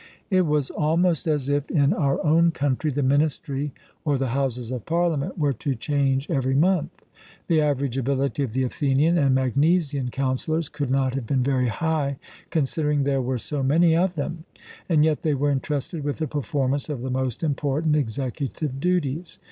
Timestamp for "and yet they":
14.89-15.35